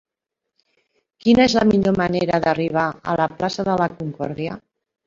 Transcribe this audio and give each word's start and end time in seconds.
Quina 1.25 1.45
és 1.51 1.57
la 1.59 1.67
millor 1.73 1.99
manera 2.01 2.41
d'arribar 2.47 2.87
a 3.13 3.17
la 3.23 3.33
plaça 3.39 3.69
de 3.71 3.81
la 3.85 3.93
Concòrdia? 3.99 4.61